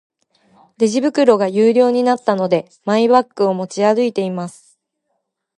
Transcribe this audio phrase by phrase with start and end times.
[0.79, 4.79] レジ袋が有料になったので、マイバッグを持ち歩いています。